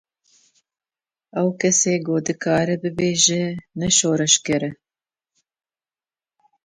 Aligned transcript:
Ew 1.39 1.49
kesê 1.59 1.93
ku 2.05 2.13
dikare 2.25 2.75
bibêje 2.81 3.43
na 3.77 3.87
şoreşger 3.97 4.63
e. 4.69 4.71